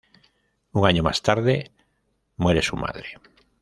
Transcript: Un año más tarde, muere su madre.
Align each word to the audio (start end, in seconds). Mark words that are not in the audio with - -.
Un 0.71 0.87
año 0.87 1.03
más 1.03 1.21
tarde, 1.21 1.71
muere 2.35 2.63
su 2.63 2.75
madre. 2.75 3.19